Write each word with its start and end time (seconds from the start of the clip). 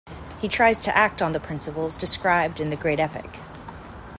He 0.41 0.47
tries 0.47 0.81
to 0.81 0.97
act 0.97 1.21
on 1.21 1.31
the 1.31 1.39
principles 1.39 1.95
described 1.95 2.59
in 2.59 2.71
the 2.71 2.75
great 2.75 2.99
epic. 2.99 3.37